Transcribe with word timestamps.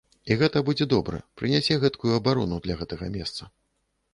І 0.29 0.35
гэта 0.39 0.61
будзе 0.69 0.87
добра, 0.93 1.19
прынясе 1.41 1.77
гэткую 1.83 2.15
абарону 2.21 2.59
для 2.65 2.79
гэтага 2.81 3.11
месца. 3.19 3.43